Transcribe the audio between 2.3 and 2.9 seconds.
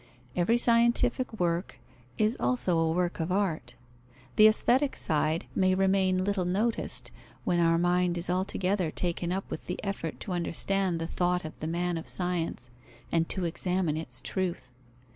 also